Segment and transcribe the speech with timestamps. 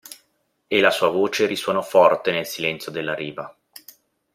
[0.65, 3.55] E la sua voce risuonò forte nel silenzio della riva.